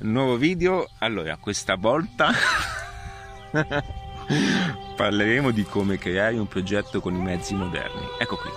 [0.00, 0.88] nuovo video.
[0.98, 2.32] Allora, questa volta
[4.96, 8.06] parleremo di come creare un progetto con i mezzi moderni.
[8.18, 8.50] Ecco qui.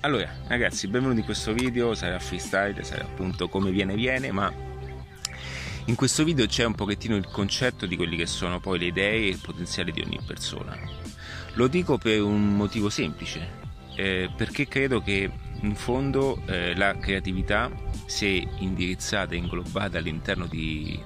[0.00, 4.52] Allora, ragazzi, benvenuti in questo video, sarà freestyle, sarà appunto come viene viene, ma
[5.84, 9.26] in questo video c'è un pochettino il concetto di quelli che sono poi le idee
[9.26, 10.76] e il potenziale di ogni persona.
[11.54, 13.61] Lo dico per un motivo semplice,
[13.94, 17.70] eh, perché credo che in fondo eh, la creatività,
[18.06, 18.26] se
[18.58, 21.00] indirizzata e inglobata all'interno di,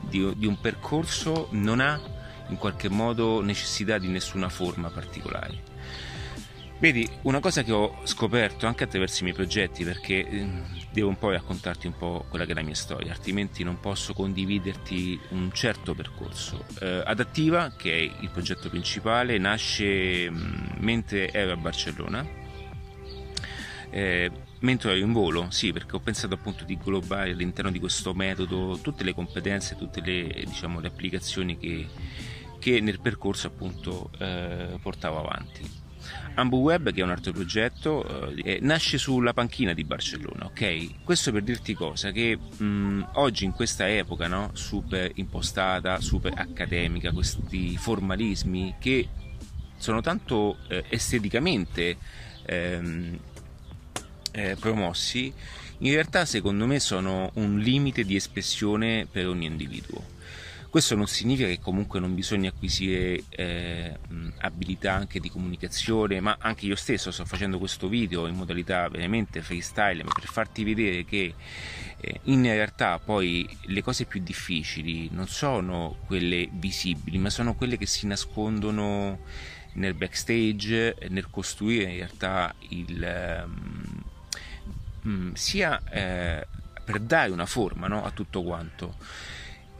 [0.00, 2.00] di, di un percorso, non ha
[2.48, 5.70] in qualche modo necessità di nessuna forma particolare.
[6.82, 11.16] Vedi, una cosa che ho scoperto anche attraverso i miei progetti, perché ehm, devo un
[11.16, 15.52] po' raccontarti un po' quella che è la mia storia, altrimenti non posso condividerti un
[15.52, 16.64] certo percorso.
[16.80, 22.26] Eh, Adattiva, che è il progetto principale, nasce mm, mentre ero a Barcellona,
[23.90, 28.12] eh, mentre ero in volo, sì, perché ho pensato appunto di globare all'interno di questo
[28.12, 31.86] metodo tutte le competenze, tutte le, diciamo, le applicazioni che,
[32.58, 35.81] che, nel percorso appunto eh, portavo avanti.
[36.34, 41.04] AmbuWeb, che è un altro progetto, eh, nasce sulla panchina di Barcellona, ok?
[41.04, 47.12] Questo per dirti cosa, che mh, oggi in questa epoca, no, super impostata, super accademica,
[47.12, 49.08] questi formalismi che
[49.76, 51.96] sono tanto eh, esteticamente
[52.46, 53.18] ehm,
[54.32, 55.32] eh, promossi,
[55.78, 60.11] in realtà secondo me sono un limite di espressione per ogni individuo
[60.72, 63.94] questo non significa che comunque non bisogna acquisire eh,
[64.38, 69.42] abilità anche di comunicazione, ma anche io stesso sto facendo questo video in modalità veramente
[69.42, 71.34] freestyle, per farti vedere che
[72.00, 77.76] eh, in realtà poi le cose più difficili non sono quelle visibili, ma sono quelle
[77.76, 79.18] che si nascondono
[79.74, 83.44] nel backstage, nel costruire in realtà il...
[85.02, 86.46] Um, sia eh,
[86.82, 88.94] per dare una forma no, a tutto quanto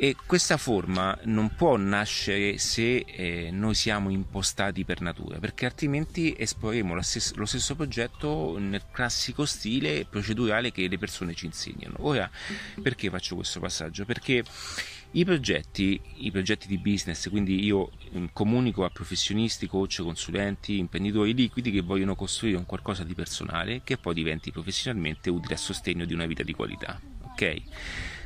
[0.02, 6.34] e questa forma non può nascere se eh, noi siamo impostati per natura, perché altrimenti
[6.36, 11.98] esporremo stes- lo stesso progetto nel classico stile procedurale che le persone ci insegnano.
[12.00, 12.28] Ora,
[12.82, 14.04] perché faccio questo passaggio?
[14.04, 14.42] Perché
[15.12, 21.32] i progetti, i progetti di business, quindi io mm, comunico a professionisti, coach, consulenti, imprenditori
[21.32, 26.04] liquidi che vogliono costruire un qualcosa di personale che poi diventi professionalmente utile a sostegno
[26.04, 27.00] di una vita di qualità.
[27.20, 27.62] Ok?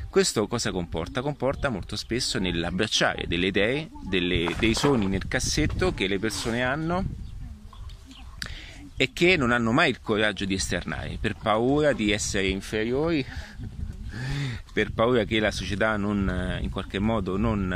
[0.09, 1.21] Questo cosa comporta?
[1.21, 7.05] Comporta molto spesso nell'abbracciare delle idee, delle, dei sogni nel cassetto che le persone hanno
[8.95, 13.23] e che non hanno mai il coraggio di esternare per paura di essere inferiori
[14.73, 17.67] per paura che la società non, in qualche modo non,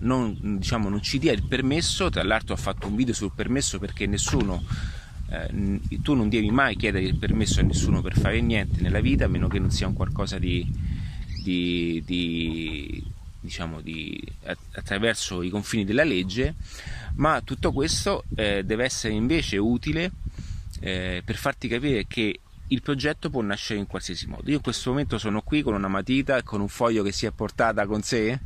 [0.00, 3.78] non, diciamo, non ci dia il permesso tra l'altro ho fatto un video sul permesso
[3.78, 4.62] perché nessuno
[5.28, 9.26] eh, tu non devi mai chiedere il permesso a nessuno per fare niente nella vita
[9.26, 10.66] a meno che non sia un qualcosa di
[11.44, 13.04] di, di,
[13.38, 14.20] diciamo di,
[14.72, 16.54] attraverso i confini della legge,
[17.16, 20.10] ma tutto questo eh, deve essere invece utile
[20.80, 24.48] eh, per farti capire che il progetto può nascere in qualsiasi modo.
[24.48, 27.26] Io in questo momento sono qui con una matita e con un foglio che si
[27.26, 28.38] è portata con sé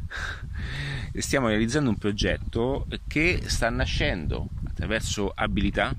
[1.12, 5.94] e stiamo realizzando un progetto che sta nascendo attraverso abilità,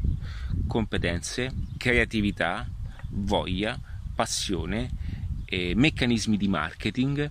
[0.67, 2.67] competenze, creatività,
[3.11, 3.79] voglia,
[4.13, 4.89] passione
[5.49, 7.29] eh, meccanismi di marketing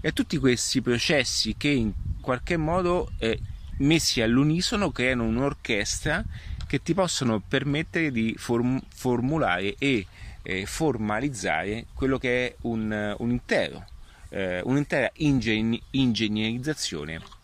[0.00, 3.38] e tutti questi processi che in qualche modo eh,
[3.78, 6.24] messi all'unisono creano un'orchestra
[6.66, 10.06] che ti possono permettere di form- formulare e
[10.42, 13.84] eh, formalizzare quello che è un, un intero,
[14.28, 17.35] eh, un'intera ingen- ingegnerizzazione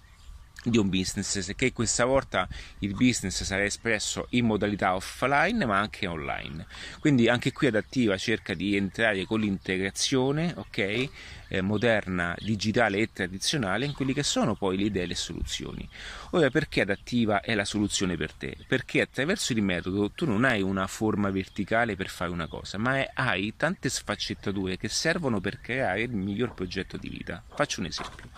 [0.62, 2.48] di un business che questa volta
[2.80, 6.66] il business sarà espresso in modalità offline ma anche online.
[7.00, 11.10] Quindi anche qui adattiva cerca di entrare con l'integrazione ok
[11.48, 15.86] eh, moderna digitale e tradizionale in quelli che sono poi le idee e le soluzioni.
[16.30, 18.56] Ora perché adattiva è la soluzione per te?
[18.66, 23.04] Perché attraverso il metodo tu non hai una forma verticale per fare una cosa ma
[23.14, 27.42] hai tante sfaccettature che servono per creare il miglior progetto di vita.
[27.54, 28.30] Faccio un esempio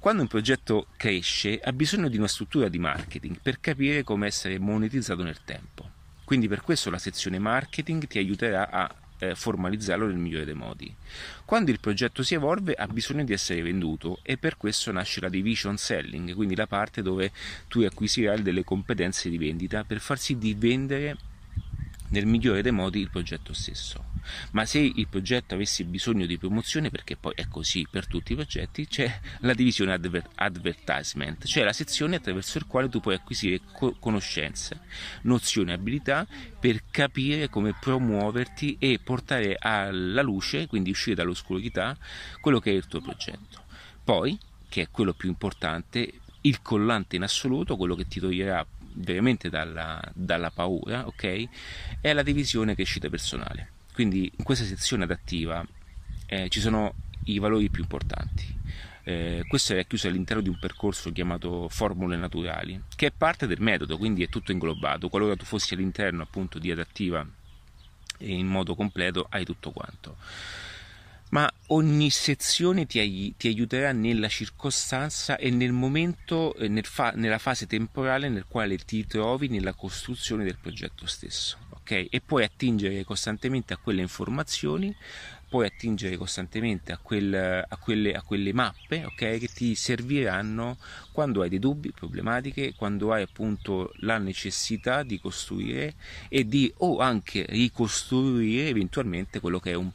[0.00, 4.58] quando un progetto cresce ha bisogno di una struttura di marketing per capire come essere
[4.58, 5.88] monetizzato nel tempo.
[6.24, 10.92] Quindi per questo la sezione marketing ti aiuterà a eh, formalizzarlo nel migliore dei modi.
[11.44, 15.28] Quando il progetto si evolve ha bisogno di essere venduto e per questo nasce la
[15.28, 17.30] division selling, quindi la parte dove
[17.68, 21.14] tu acquisirai delle competenze di vendita per far sì di vendere
[22.08, 24.09] nel migliore dei modi il progetto stesso.
[24.52, 28.36] Ma se il progetto avesse bisogno di promozione, perché poi è così per tutti i
[28.36, 33.60] progetti, c'è la divisione adver- advertisement, cioè la sezione attraverso il quale tu puoi acquisire
[33.72, 34.80] co- conoscenze,
[35.22, 36.26] nozioni, abilità
[36.58, 41.96] per capire come promuoverti e portare alla luce, quindi uscire dall'oscurità,
[42.40, 43.64] quello che è il tuo progetto.
[44.02, 44.38] Poi,
[44.68, 46.12] che è quello più importante,
[46.42, 51.44] il collante in assoluto, quello che ti toglierà veramente dalla, dalla paura, ok?
[52.00, 53.78] È la divisione crescita personale.
[54.00, 55.62] Quindi in questa sezione adattiva
[56.24, 56.94] eh, ci sono
[57.24, 58.46] i valori più importanti.
[59.02, 63.60] Eh, questo è chiuso all'interno di un percorso chiamato Formule Naturali, che è parte del
[63.60, 65.10] metodo, quindi è tutto inglobato.
[65.10, 67.26] Qualora tu fossi all'interno appunto di adattiva
[68.20, 70.16] in modo completo, hai tutto quanto
[71.30, 77.38] ma ogni sezione ti, ti, aiuterà nella circostanza e nel momento, eh, nel fa, nella
[77.38, 81.68] fase temporale nel quale ti trovi nella costruzione del progetto stesso.
[81.90, 82.06] Okay?
[82.08, 84.94] E puoi attingere costantemente a quelle informazioni,
[85.48, 89.40] puoi attingere costantemente a, quel, a, quelle, a quelle, mappe okay?
[89.40, 90.78] che ti serviranno
[91.10, 95.94] quando hai dei dubbi, problematiche, quando hai appunto la necessità di costruire
[96.28, 99.90] e di o anche ricostruire eventualmente quello che è un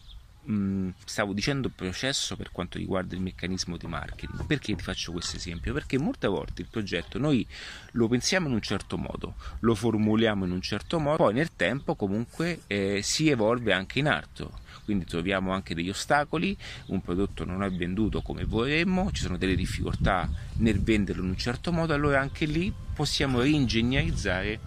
[0.49, 4.45] Mm, stavo dicendo processo per quanto riguarda il meccanismo di marketing.
[4.45, 5.73] Perché ti faccio questo esempio?
[5.73, 7.47] Perché molte volte il progetto noi
[7.93, 11.95] lo pensiamo in un certo modo, lo formuliamo in un certo modo, poi nel tempo
[11.95, 14.59] comunque eh, si evolve anche in alto.
[14.83, 16.55] Quindi troviamo anche degli ostacoli,
[16.87, 21.37] un prodotto non è venduto come vorremmo, ci sono delle difficoltà nel venderlo in un
[21.37, 24.59] certo modo, allora anche lì possiamo ringegnerizzare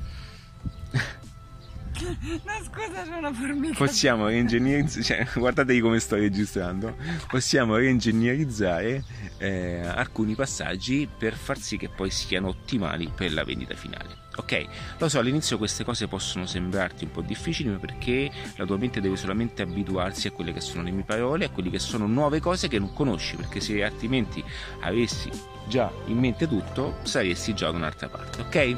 [2.00, 3.74] No, scusa, c'è una formica.
[3.74, 6.96] Possiamo reingegnerizzare, cioè, guardatevi come sto registrando.
[7.26, 9.02] Possiamo reingegnerizzare
[9.38, 14.26] eh, alcuni passaggi per far sì che poi siano ottimali per la vendita finale.
[14.36, 14.66] Ok,
[14.98, 19.16] lo so, all'inizio queste cose possono sembrarti un po' difficili, perché la tua mente deve
[19.16, 22.68] solamente abituarsi a quelle che sono le mie parole, a quelle che sono nuove cose
[22.68, 24.42] che non conosci, perché se altrimenti
[24.82, 25.28] avessi
[25.66, 28.74] già in mente tutto, saresti già da un'altra parte, ok?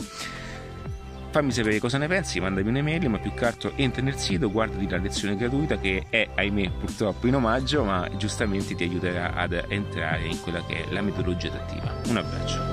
[1.31, 4.89] Fammi sapere cosa ne pensi, mandami un'email, ma più che altro entra nel sito, guardati
[4.89, 10.27] la lezione gratuita che è, ahimè, purtroppo in omaggio, ma giustamente ti aiuterà ad entrare
[10.27, 11.95] in quella che è la metodologia adattiva.
[12.09, 12.70] Un abbraccio.